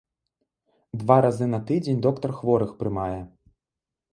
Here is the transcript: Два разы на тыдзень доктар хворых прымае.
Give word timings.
Два 1.01 1.17
разы 1.27 1.47
на 1.53 1.59
тыдзень 1.67 2.01
доктар 2.07 2.31
хворых 2.39 2.75
прымае. 2.81 3.19